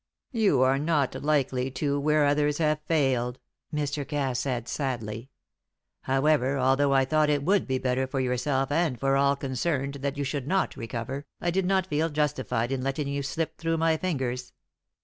[0.31, 3.37] "You are not likely to where others have failed,"
[3.71, 4.03] Mr.
[4.07, 5.29] Cass said, sadly.
[6.05, 10.23] "However, although I thought it would better for yourself and for all concerned that you
[10.23, 14.53] should not recover, I did not feel justified in letting you slip through my fingers.